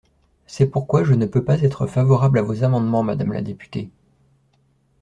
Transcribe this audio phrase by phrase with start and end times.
[0.47, 3.91] C’est pourquoi je ne peux pas être favorable à vos amendements, madame la députée.